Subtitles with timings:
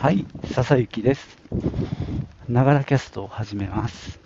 [0.00, 0.24] はい、
[0.54, 1.26] 笹雪です。
[2.48, 4.20] ながらキャストを始めます。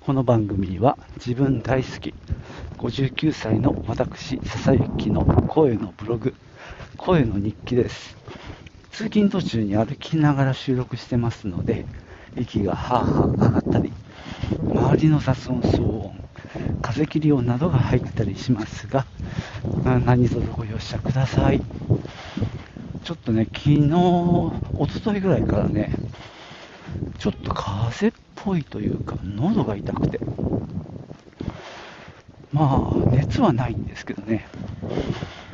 [0.00, 2.14] この番組は自分大好き、
[2.78, 6.34] 59歳の私、笹雪の声のブログ、
[6.96, 8.16] 声の日記です。
[8.90, 11.84] 通勤途中に歩きながら収録してますので、
[12.38, 13.92] 息がハーハー上がったり、
[14.62, 16.14] 周りの雑音、騒音、
[16.80, 19.04] 風切り音などが入ったりしますが、
[20.06, 21.60] 何卒ご容赦ください。
[23.04, 25.92] ちょっとね、昨日、一昨日ぐらいからね、
[27.18, 30.20] ちょっと風邪っぽいというか、喉が痛くて。
[32.52, 34.46] まあ、熱はないんですけどね、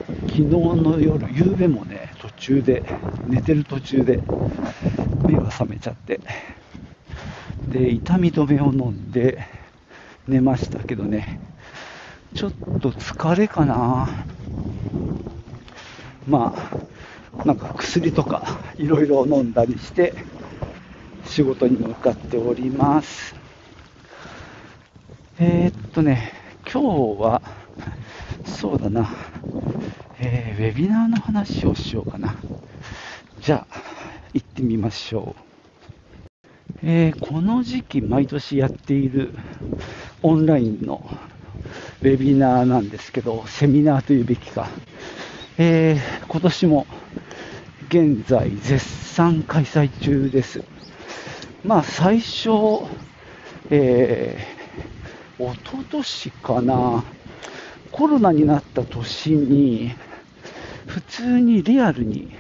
[0.06, 2.82] 昨日の夜、夕べもね、途中で、
[3.27, 4.20] 寝てる途中で、
[5.26, 6.20] 目が覚めちゃって、
[7.68, 9.46] で、痛み止めを飲んで、
[10.26, 11.40] 寝ましたけどね、
[12.34, 14.09] ちょっと疲れかな。
[16.26, 16.95] まあ、
[17.46, 20.14] なんか薬とかいろいろ飲んだりして
[21.24, 23.37] 仕事に向かっております。
[25.38, 26.82] えー、っとね、今
[27.16, 27.43] 日は、
[28.45, 29.15] そうだな、
[30.18, 32.34] えー、ウェビナーの話をしようかな。
[33.40, 33.82] じゃあ、
[34.34, 36.78] 行ってみましょう。
[36.82, 39.34] えー、この時期、毎年やっている
[40.23, 41.09] オンラインの
[42.02, 44.68] ウェビナーなんですけど、セミナーというべきか。
[45.59, 46.87] えー、今年も
[47.88, 50.65] 現在絶賛開催中です。
[51.65, 52.51] まあ最初、
[53.70, 57.04] えー、おととしかな、
[57.93, 59.95] コロナになった年に、
[60.87, 62.32] 普通にリアルに、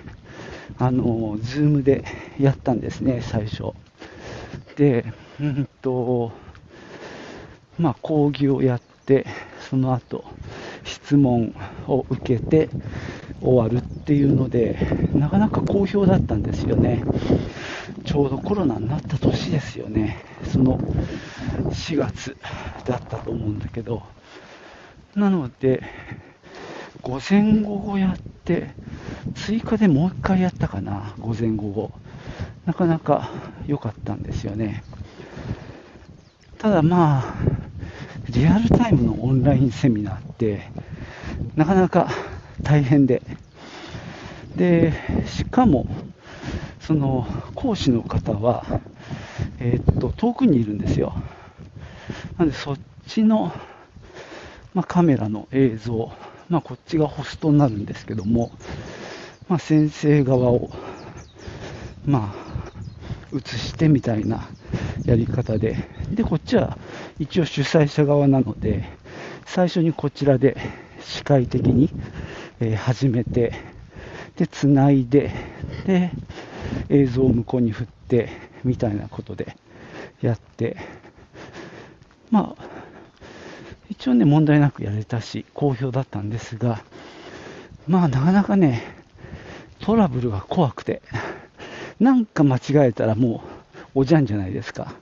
[0.78, 2.04] あの、ズームで
[2.40, 3.72] やったんですね、最初。
[4.74, 5.04] で、
[5.40, 6.32] うんと、
[7.78, 9.26] まあ講義をやって、
[9.70, 10.24] その後、
[10.82, 11.54] 質問
[11.86, 12.68] を受けて、
[13.40, 17.02] 終わるっていうので、なかなか好評だったんですよね。
[18.04, 20.24] ちょうどコロナになった年ですよね。
[20.44, 20.78] その
[21.70, 22.36] 4月
[22.84, 24.02] だったと思うんだけど。
[25.14, 25.82] なので、
[27.02, 28.70] 午前午後やって、
[29.34, 31.90] 追加でもう一回やったかな、午前午後。
[32.64, 33.30] なかなか
[33.66, 34.82] 良かったんですよね。
[36.58, 37.34] ただまあ、
[38.30, 40.68] リアルタイムのオンラインセミナーって、
[41.54, 42.08] なかなか
[42.66, 43.22] 大変で、
[44.56, 44.92] で、
[45.24, 45.86] しかも、
[46.80, 48.66] その講師の方は、
[49.60, 51.14] えー、っと、遠くにいるんですよ。
[52.36, 53.52] なので、そっちの、
[54.74, 56.10] まあ、カメラの映像、
[56.48, 58.50] まあ、こっちがホストになるんですけども、
[59.48, 60.70] まあ、先生側を、
[62.04, 64.48] まあ、映してみたいな
[65.04, 66.78] やり方で、で、こっちは
[67.20, 68.88] 一応主催者側なので、
[69.44, 70.56] 最初にこちらで
[71.00, 71.90] 視界的に、
[72.60, 73.52] えー、始めて、
[74.36, 75.30] で、つないで、
[75.86, 76.10] で、
[76.88, 78.30] 映像を向こうに振って、
[78.64, 79.56] みたいなことで
[80.22, 80.76] やって、
[82.30, 82.64] まあ、
[83.90, 86.82] 一応ね、問題なくやれたし、好評だったんですが、
[87.86, 88.82] まあ、なかなかね、
[89.80, 91.02] トラブルが怖くて、
[92.00, 93.42] なんか間違えたらも
[93.94, 94.94] う、おじゃんじゃないですか。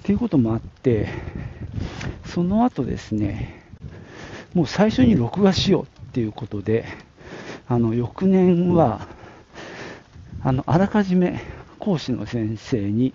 [0.00, 1.08] っていうこともあって、
[2.26, 3.62] その後ですね、
[4.52, 6.84] もう最初に録画しようっていうことで、
[7.68, 9.06] あの翌年は
[10.42, 11.40] あのあらかじめ
[11.78, 13.14] 講師の先生に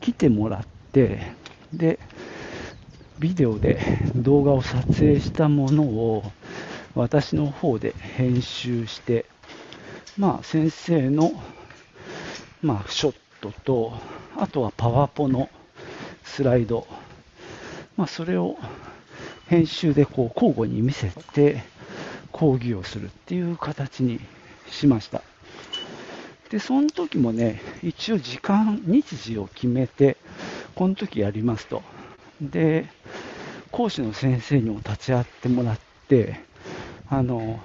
[0.00, 1.32] 来てもらって
[1.72, 1.98] で
[3.18, 3.80] ビデオで
[4.16, 6.24] 動画を撮影したものを
[6.94, 9.24] 私の方で編集して、
[10.16, 11.32] まあ、先生の、
[12.62, 13.94] まあ、ショットと
[14.36, 15.48] あとはパワポの
[16.24, 16.86] スライド、
[17.96, 18.56] まあ、それを
[19.46, 21.62] 編集でこう交互に見せて
[22.34, 24.20] 講義をするっていう形に
[24.68, 25.22] しました。
[26.50, 30.16] で、その時もね、一応時間、日時を決めて、
[30.74, 31.82] この時やりますと。
[32.40, 32.86] で、
[33.70, 35.78] 講師の先生にも立ち会ってもらっ
[36.08, 36.40] て、
[37.08, 37.60] あの、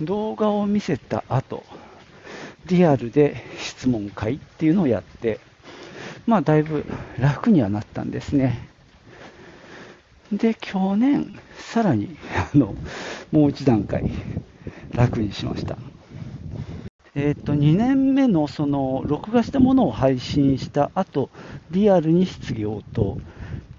[0.00, 1.64] 動画を見せた後、
[2.66, 5.40] リアルで質問会っていうのをやって、
[6.26, 6.84] まあだいぶ
[7.18, 8.71] 楽にはなったんですね。
[10.32, 12.74] で、去年、さらに、あの、
[13.30, 14.04] もう一段階、
[14.94, 15.76] 楽にしました。
[17.14, 21.28] えっ、と、2年目の、その、録画したものを配信した後、
[21.70, 23.18] リアルに質疑応答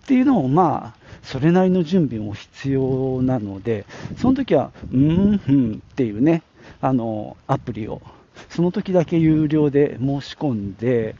[0.03, 3.85] っていうのを、まあ、それなりの準備も必要なので、
[4.17, 6.43] その時は、うん、うん、っていうね、
[6.81, 8.01] あの、アプリを、
[8.49, 11.15] その時だけ有料で申し込んで、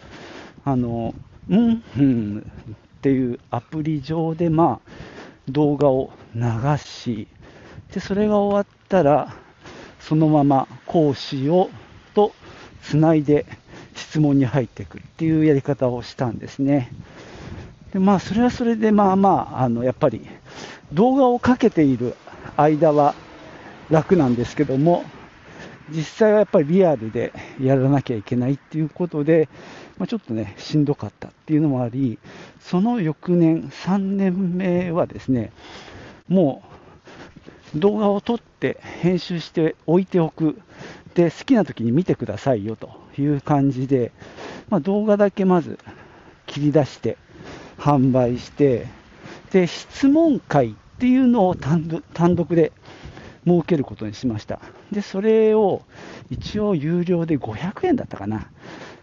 [0.64, 1.16] あの、
[1.50, 5.13] うん、うん、っていうアプリ上で、まあ、
[5.50, 6.42] 動画を流
[6.78, 7.28] し、
[7.94, 9.34] で、それが終わったら、
[10.00, 11.70] そのまま講師を
[12.14, 12.34] と
[12.82, 13.46] つないで
[13.96, 16.92] 質問に入っていくっていうやり方をしたんですね。
[17.94, 20.28] でまあ、それはそれで、まあまあ、あのやっぱり
[20.92, 22.16] 動画をかけている
[22.58, 23.16] 間は
[23.90, 25.04] 楽なんですけども、
[25.90, 29.50] 実際はやっぱりリアルでやらなきゃいけないっていうことで、
[29.98, 32.20] まあ、ちょっとね、しんどかったっていうのもあり、
[32.60, 35.52] その翌年、3年目はですね、
[36.28, 36.64] も
[37.76, 40.60] う動画を撮って編集して置いておく。
[41.16, 44.12] で、好きな時に見てくださいよという感じで、
[44.70, 45.78] まあ、動画だけまず
[46.48, 47.18] 切り出して
[47.78, 48.88] 販売して、
[49.52, 52.72] で、質問会っていうのを単独で
[53.46, 54.60] 設けることにしました。
[54.92, 55.82] で、それを
[56.30, 58.50] 一応有料で500円だったかな。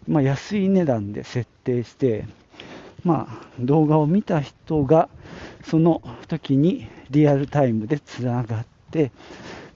[0.09, 2.27] まあ、安い値段で設定して、
[3.05, 5.09] まあ、動画を見た人が
[5.65, 9.13] その時にリアルタイムでつながって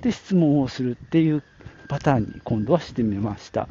[0.01, 1.43] で質問をするっていう
[1.89, 3.69] パターンに今度はしてみました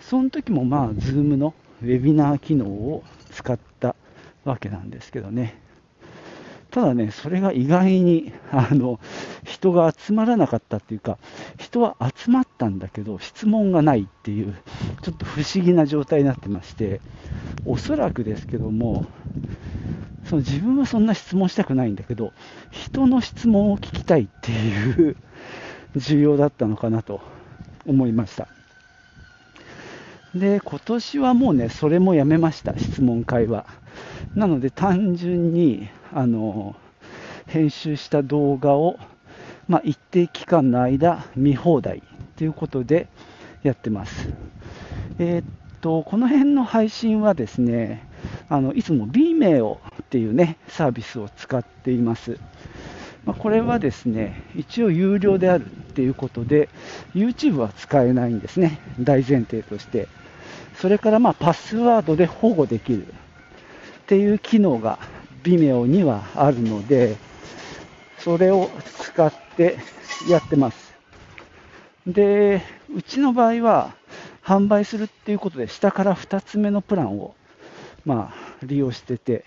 [0.00, 3.96] その時もまあ Zoom のウェビナー機能を使った
[4.44, 5.60] わけなんですけどね
[6.74, 8.98] ただね、それが意外に あの
[9.44, 11.18] 人が集まらなかったっていうか、
[11.56, 14.56] 人は集まったんだけど、質問がないっていう、
[15.02, 17.00] ちょっと不思議な状態になってまして、
[17.64, 19.04] おそらくですけども、
[20.24, 22.32] その自分はそんな質問したくないんだけど、
[22.72, 25.16] 人の質問を聞きたいっていう
[25.94, 27.20] 需要だったのかなと
[27.86, 28.48] 思いました。
[30.34, 33.64] で、今年はもうね、それもやめました、質問会は。
[34.34, 36.74] なので単純にあの
[37.46, 38.98] 編集した動画を、
[39.68, 42.02] まあ、一定期間の間見放題
[42.36, 43.06] ということで
[43.62, 44.28] やってます。
[45.18, 45.44] えー、っ
[45.80, 48.08] とこの辺の配信はですね
[48.48, 49.78] あのいつも Vimeo っ
[50.10, 52.38] ていうねサービスを使っています。
[53.24, 56.68] まあ、これはですね一応有料であるっていうことで
[57.14, 60.08] YouTube は使えないんですね大前提として
[60.74, 63.06] それからまあパスワードで保護できる
[64.04, 64.98] っていう機能が
[65.42, 67.16] Vimeo にはあるので、
[68.18, 68.68] それを
[69.00, 69.78] 使って
[70.28, 70.94] やってます。
[72.06, 72.60] で、
[72.94, 73.94] うちの場合は
[74.42, 77.34] 販売するっていうことで下から2つ目のプランを、
[78.04, 79.46] まあ、利用してて、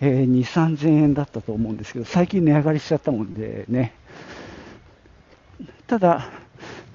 [0.00, 3.92] えー、2、3000円だったと思うんですけど、最近値上がりしちゃったもんでね。
[5.86, 6.30] ただ、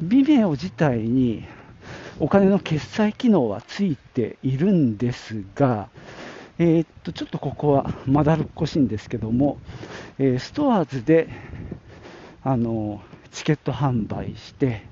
[0.04, 1.46] Vimeo 自体に
[2.19, 5.90] お金の決済機能はついているんですが、
[6.57, 9.57] えー、っとちょっとここはまだるっこしいんですけども、
[10.18, 11.28] えー、ストアーズで
[12.44, 14.84] あのチケット販売して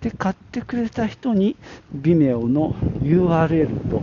[0.00, 1.56] で買ってくれた人に
[1.96, 4.02] Vimeo の URL と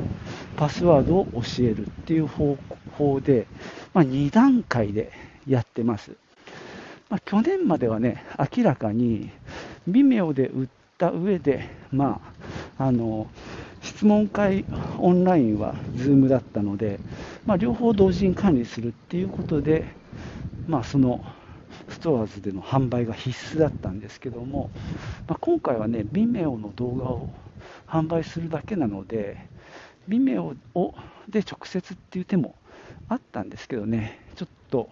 [0.58, 2.58] パスワードを教えるっていう方
[2.98, 3.48] 法で、
[3.94, 5.14] まあ、2段階で
[5.48, 6.12] やってます、
[7.10, 8.26] まあ、去年まではね
[8.58, 9.30] 明らかに
[9.90, 10.68] Vimeo で売っ
[10.98, 12.20] た上で、ま
[12.78, 13.28] あ、あの
[13.82, 14.66] 質問会
[15.00, 17.00] オンラインは Zoom だったので、
[17.46, 19.86] まあ、両方同時に管理するっていうことで、
[20.68, 21.24] まあ、その
[21.90, 24.70] ストアーズでの販売が必須だったんですけども、
[25.28, 27.30] まあ、今回はね、Vimeo の動画を
[27.88, 29.38] 販売するだけなので、
[30.10, 30.94] Vimeo を
[31.30, 32.56] で直接っていう手も
[33.10, 34.90] あったんですけどね、ちょっと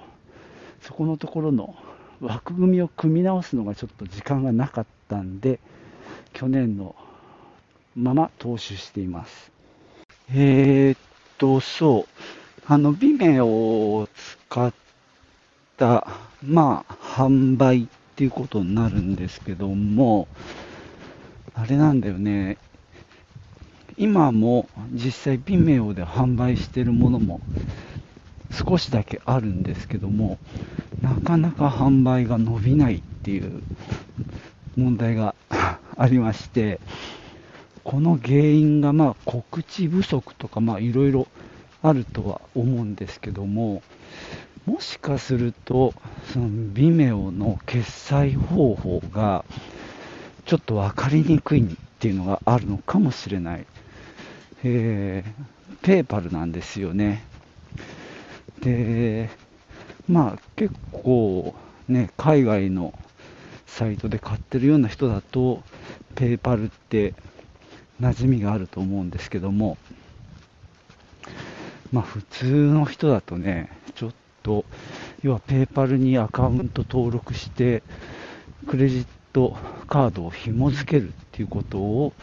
[0.82, 1.76] そこのところの
[2.22, 5.60] 枠組みを組み直すのがちょっと時間がなかったんで、
[6.34, 6.96] 去年の
[7.96, 9.52] まま投資しています。
[10.30, 10.98] えー、っ
[11.38, 12.08] と、そう。
[12.68, 14.08] あの、ビメを
[14.50, 14.74] 使っ
[15.78, 16.08] た、
[16.44, 20.28] まあ、販売っていうことになるんですけども、
[21.54, 22.58] あれなんだよね。
[23.98, 27.40] 今も実際 Vimeo で販売してるものも
[28.52, 30.38] 少しだけあるんですけども、
[31.02, 33.64] なかなか販売が伸びないっていう
[34.76, 35.34] 問題が
[35.98, 36.80] ありまして、
[37.86, 41.28] この原因がまあ告知不足とかいろいろ
[41.84, 43.84] あるとは思うんですけども、
[44.66, 45.94] もしかすると、
[46.34, 49.46] その Vimeo の決済方法が
[50.46, 53.66] ちょっと分かりにくいっていうのがあるのかもしれない。
[54.64, 57.24] えー、ペーパルなんですよね。
[58.62, 59.30] で、
[60.10, 61.54] まあ結構
[61.88, 62.98] ね、海外の
[63.68, 65.62] サイトで買ってるような人だと、
[66.16, 67.14] ペーパルって
[68.02, 69.78] 馴染みがあると思うんですけども、
[71.92, 74.12] まあ、普通の人だとね、ちょっ
[74.44, 74.66] と、
[75.24, 77.84] 要はペーパルにアカウント登録して、
[78.68, 79.56] クレジット
[79.88, 82.14] カードを紐付けるっていうことを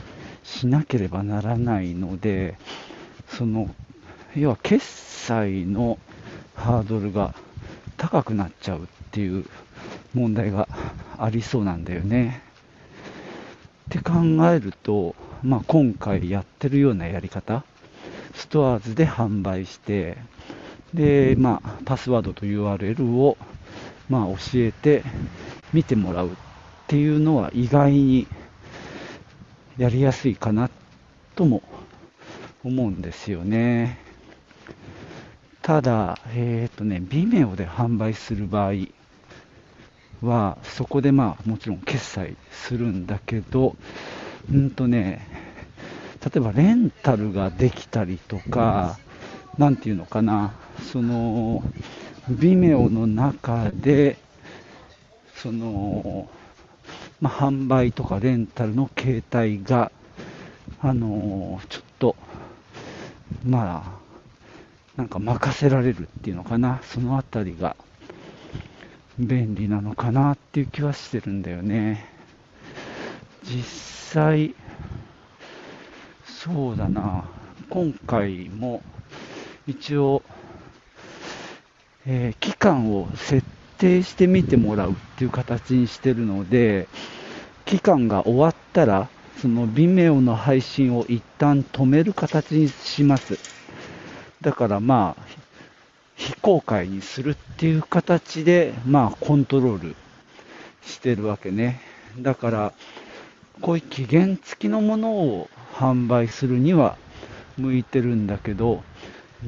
[0.44, 2.56] しなければならないので、
[3.28, 3.74] その、
[4.36, 5.98] 要は決済の
[6.54, 7.34] ハードルが
[7.96, 9.46] 高くなっちゃうっていう
[10.14, 10.68] 問題が
[11.18, 12.42] ありそうなんだよね。
[13.86, 14.12] って考
[14.50, 17.64] えると、まあ、今回やってるようなやり方、
[18.34, 20.16] ストアーズで販売して、
[20.94, 23.36] で、まあ、パスワードと URL を、
[24.08, 25.02] まあ、教えて
[25.72, 26.30] 見てもらうっ
[26.86, 28.26] ていうのは意外に
[29.78, 30.70] やりやすいかな
[31.34, 31.62] とも
[32.62, 33.98] 思うんですよね。
[35.62, 38.72] ただ、えっ、ー、とね、Vimeo で販売する場合
[40.20, 43.76] は、そこでまあ、もちろん決済するんだけど、
[44.50, 45.26] うんとね、
[46.24, 48.98] 例えばレンタルができたりとか、
[49.58, 50.54] なんていうのかな、
[50.92, 51.62] その、
[52.30, 54.16] Vimeo の中で、
[55.34, 56.28] その、
[57.20, 59.90] まあ、販売とかレンタルの形態が、
[60.80, 62.16] あのちょっと、
[63.46, 64.02] まあ、
[64.96, 67.76] なんか任せられるっていうのかな、そのあたりが
[69.18, 72.11] 便利なのかなっていう気はしてるんだよね。
[73.44, 74.54] 実際、
[76.24, 77.24] そうだな、
[77.70, 78.82] 今回も
[79.66, 80.22] 一応、
[82.06, 83.46] えー、期間を設
[83.78, 86.88] 定してみてもらうっていう形にしてるので、
[87.64, 89.08] 期間が終わったら、
[89.40, 93.38] その Vimeo の配信を一旦止める形にします。
[94.40, 95.22] だからまあ、
[96.16, 99.96] 非公開にするっていう形で、まあ、コントロール
[100.84, 101.80] してるわけね。
[102.18, 102.72] だから、
[103.60, 106.96] こういう期限付きのものを販売するには
[107.58, 108.82] 向いてるんだけど、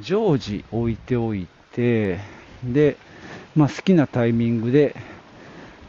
[0.00, 2.18] 常時置いておいて、
[2.64, 2.96] で、
[3.56, 4.96] まあ、好きなタイミングで、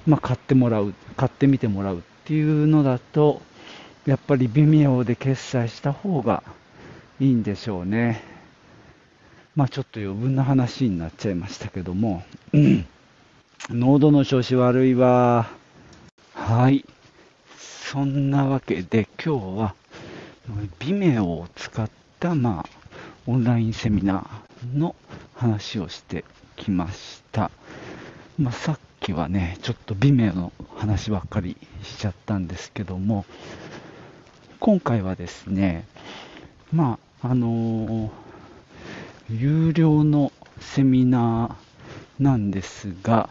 [0.05, 3.41] まあ、買ってもらう、買ってみてもらうっていうのだと、
[4.05, 6.43] やっぱり微妙で決済した方が
[7.19, 8.23] いいんでしょうね。
[9.55, 12.85] まあちょっと余分な話になっちゃいましたけども、うん、
[13.69, 15.49] 喉の調子悪いわ。
[16.33, 16.85] はい。
[17.91, 19.75] そんなわけで今日は、
[20.79, 21.87] ビメオを使っ
[22.19, 22.69] た、まあ、
[23.27, 24.95] オンラインセミナーの
[25.35, 26.25] 話をして
[26.55, 27.51] きました。
[28.39, 33.23] まあ、さっきはね、ちょっとビメオの話ばっかりしちゃったんですけども、
[34.59, 35.85] 今回はですね、
[36.73, 38.09] まあ、あのー
[39.29, 43.29] 有料のセミナーなんですが、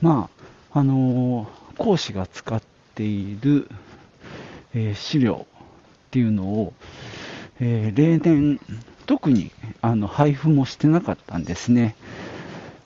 [0.00, 0.30] ま
[0.72, 3.68] あ、あのー、講師が使ってている、
[4.74, 6.72] えー、資料っていうのを、
[7.60, 8.58] えー、例年、
[9.04, 11.94] 特にあの配布もしてなかったんですね。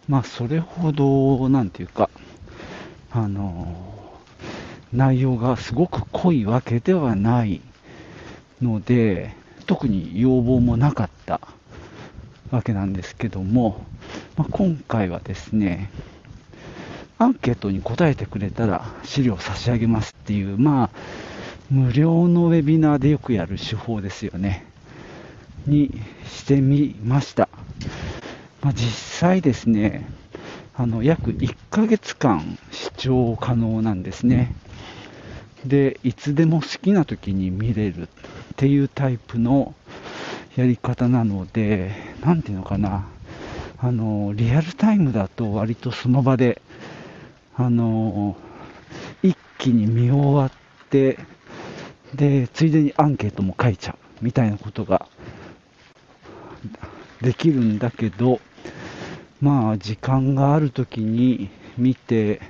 [0.09, 2.11] まあ、それほど、なんていうか、
[3.13, 3.75] あの
[4.93, 7.61] 内容がすごく濃いわけではない
[8.61, 9.35] ので、
[9.67, 11.41] 特に要望もなかった
[12.51, 13.87] わけなんですけども、
[14.37, 15.91] まあ、今回はですね、
[17.21, 20.91] アンケートに答えてくれたら資料差し上げますっていう、まあ、
[21.71, 24.65] 無料のウェビナーでよくやる手法ですよね。
[25.67, 25.91] に
[26.27, 27.51] してみました。
[28.63, 30.09] まあ、実際ですね、
[30.75, 34.55] あの、約1ヶ月間視聴可能なんですね。
[35.67, 38.07] で、いつでも好きな時に見れるっ
[38.57, 39.75] ていうタイプの
[40.57, 41.93] やり方なので、
[42.25, 43.05] なんていうのかな、
[43.77, 46.63] あの、リアルタイムだと割とその場で、
[47.61, 48.37] あの、
[49.23, 51.19] 一気に見終わって、
[52.15, 55.07] で、ついでにアンケートも書いちゃうみたいなことが
[57.21, 58.41] できるんだけど、
[59.43, 62.41] まあ、時間がある時に見て、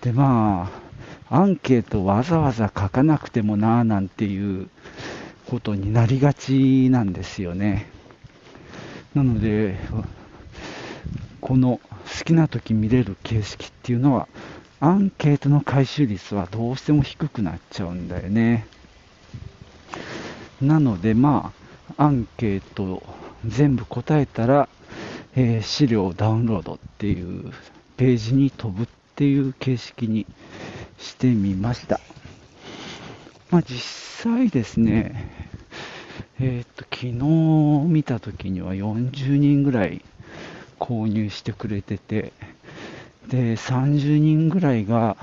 [0.00, 0.68] で、ま
[1.30, 4.68] あ、アンケートわざわざ書かなくてもなぁなんていう
[5.48, 7.86] ことになりがちなんですよね。
[9.14, 9.78] なので、
[11.42, 11.80] この
[12.18, 14.28] 好きな時見れる形式っていうのは、
[14.78, 18.64] アンケートの回収率はどうしても低くなっちゃうんだよね。
[20.60, 21.52] なので、ま
[21.98, 23.02] あ、アンケート
[23.44, 24.68] 全部答えたら、
[25.34, 27.52] えー、資料ダウンロードっていう
[27.96, 30.26] ページに飛ぶっていう形式に
[30.98, 32.00] してみました。
[33.50, 33.80] まあ、実
[34.32, 35.28] 際ですね、
[36.38, 37.12] えー、っと、昨日
[37.88, 40.02] 見た時には40人ぐらい
[40.82, 42.32] 購入してくれてて、
[43.28, 45.16] で、30人ぐらいが、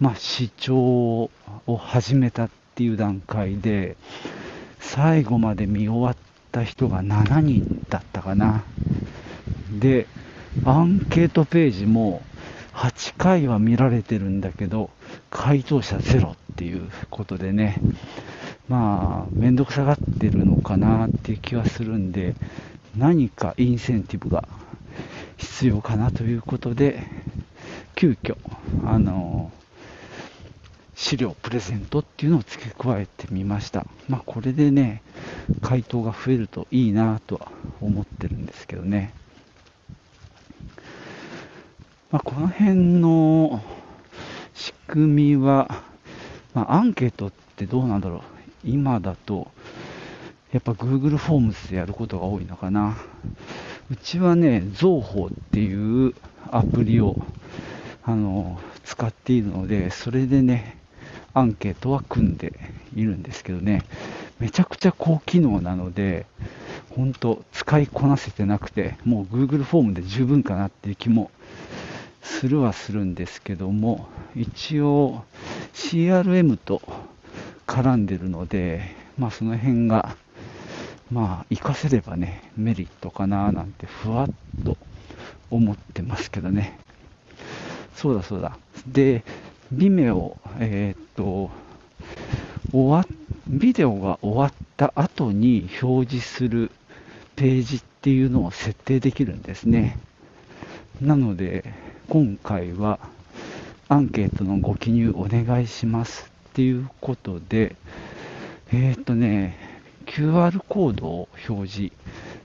[0.00, 1.30] まあ、視聴を
[1.76, 3.98] 始めたっていう段階で、
[4.80, 6.16] 最後まで見終わっ
[6.50, 8.64] た人が7人だったかな。
[9.78, 10.06] で、
[10.64, 12.22] アンケートページも
[12.72, 14.88] 8回は見られてるんだけど、
[15.28, 17.76] 回答者ゼロっていうことでね、
[18.68, 22.34] まあ、めんどくさがってるのかなっていう気はするんで、
[22.96, 24.48] 何かインセンティブが
[25.36, 27.04] 必要かなということで、
[27.94, 28.36] 急遽、
[28.84, 29.50] あの、
[30.94, 33.86] 資料プレゼントっていうのを付け加えてみました。
[34.08, 35.02] まあ、これでね、
[35.60, 39.12] 回答が増えるといいなとは思ってるんですけどね。
[42.10, 43.62] まあ、この辺の
[44.54, 45.82] 仕組みは、
[46.54, 48.20] まあ、アンケートってどうなんだろう。
[48.64, 49.50] 今だと、
[50.52, 52.96] やっぱ Google フォームズでやることが多いのかな。
[53.88, 56.14] うちはね、造法っていう
[56.50, 57.16] アプリを
[58.02, 60.76] あの使っているので、それでね、
[61.34, 62.52] アンケートは組んで
[62.96, 63.82] いるんですけどね、
[64.40, 66.26] めちゃくちゃ高機能なので、
[66.96, 71.30] 本当使いこなせてなくて、もう Google フォームで十分かなっていう気も
[72.22, 75.22] するはするんですけども、一応
[75.74, 76.82] CRM と
[77.66, 80.16] 絡んでるので、まあその辺が、
[81.10, 84.76] まあ活かせればね、メリットかななんてふわっと
[85.50, 86.78] 思ってますけどね。
[87.94, 88.58] そうだそうだ。
[88.86, 89.24] で、
[89.72, 91.50] ビメオ、えー、っと、
[92.72, 93.06] 終わ、
[93.46, 96.70] ビデオが終わった後に表示する
[97.36, 99.98] ページっていうのを設定できるんですね。
[101.00, 101.64] なので、
[102.08, 102.98] 今回は
[103.88, 107.76] アンケートのご記入お願いしますっていうことで、
[108.72, 109.65] えー、っとね、
[110.06, 111.92] QR コードを表示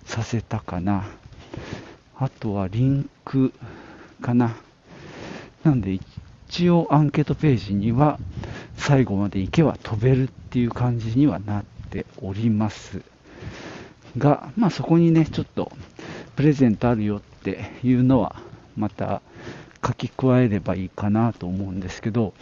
[0.05, 1.05] させたかな。
[2.17, 3.53] あとはリンク
[4.21, 4.55] かな。
[5.63, 5.99] なんで
[6.49, 8.19] 一応アンケートページには
[8.75, 13.01] 最後まで行けば飛べるっていう感じにはなっております
[14.17, 15.71] が、まあそこにね、ちょっと
[16.35, 18.35] プレゼントあるよっていうのは
[18.75, 19.21] また
[19.85, 22.33] 書き加えればいいかなと思うんですけど、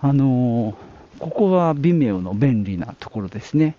[0.00, 3.76] あのー、ここは Vimeo の便利なところですね。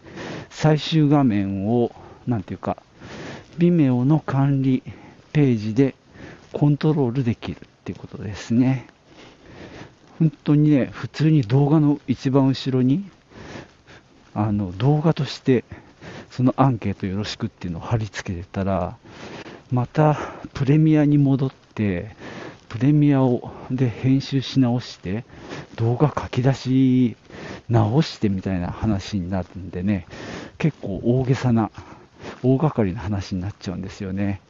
[0.49, 1.91] 最終画面を、
[2.25, 2.77] なんていうか、
[3.57, 4.83] Vimeo の管理
[5.33, 5.95] ページで
[6.53, 8.87] コントロールできるっていうことですね。
[10.19, 13.05] 本当にね、普通に動画の一番後ろに、
[14.33, 15.63] あの、動画として、
[16.31, 18.97] そのアンケートよろしくっていうのを貼り付けてたら、
[19.71, 20.17] また
[20.53, 22.15] プレミアに戻って、
[22.69, 25.23] プレミアをで編集し直して、
[25.75, 27.17] 動画書き出し
[27.69, 30.07] 直してみたいな話になるんでね、
[30.57, 31.71] 結構大げさな、
[32.43, 34.41] 大掛かりな話になっちゃうんですよね。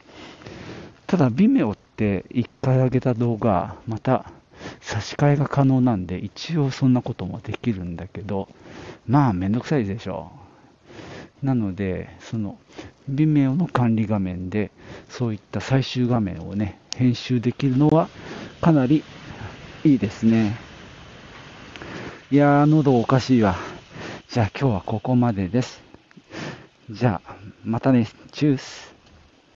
[1.06, 4.30] ただ、Vimeo って1回上げた動画、また
[4.80, 8.48] 差し替えが可能なんで、一応そんなこともできるんだけど、
[9.06, 10.30] まあめんどくさいでしょ
[11.42, 11.46] う。
[11.46, 12.58] なので、その、
[13.10, 14.70] Vimeo の管理画面で、
[15.08, 18.08] そういった最終画面をね、編集できるのは、
[18.60, 19.04] かなり
[19.84, 20.56] いいですね。
[22.30, 23.56] いやー、喉おかしいわ。
[24.28, 25.87] じゃあ今日はここまでです。
[26.90, 28.08] じゃあ、またね。
[28.32, 28.97] チュース。